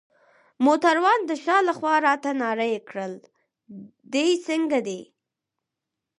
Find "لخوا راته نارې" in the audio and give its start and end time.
1.67-2.73